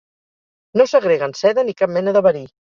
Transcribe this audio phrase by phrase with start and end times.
[0.81, 2.47] No segreguen seda ni cap mena de verí.